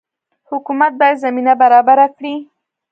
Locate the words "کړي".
2.15-2.35